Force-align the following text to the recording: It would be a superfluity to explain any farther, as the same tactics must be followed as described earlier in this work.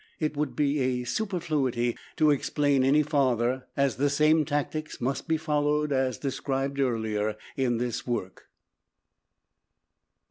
It 0.19 0.35
would 0.35 0.55
be 0.55 0.79
a 0.79 1.03
superfluity 1.03 1.95
to 2.17 2.31
explain 2.31 2.83
any 2.83 3.03
farther, 3.03 3.67
as 3.77 3.97
the 3.97 4.09
same 4.09 4.45
tactics 4.45 4.99
must 4.99 5.27
be 5.27 5.37
followed 5.37 5.91
as 5.91 6.17
described 6.17 6.79
earlier 6.79 7.37
in 7.55 7.77
this 7.77 8.07
work. 8.07 8.47